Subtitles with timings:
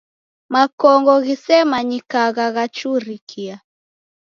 [0.53, 3.55] Makongo ghisemanyikagha ghachurikia